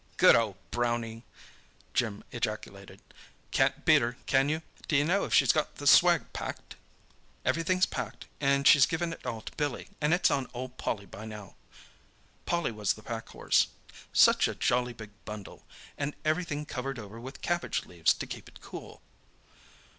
[0.17, 1.25] "Good old Brownie!"
[1.93, 3.01] Jim ejaculated.
[3.51, 4.63] "Can't beat her, can you?
[4.87, 6.75] D'you know if she's got the swag packed?"
[7.45, 11.25] "Everything's packed, and she's given it all to Billy, and it's on old Polly by
[11.25, 11.55] now."
[12.47, 13.67] Polly was the packhorse.
[14.11, 19.03] "Such a jolly, big bundle—and everything covered over with cabbage leaves to keep it cool."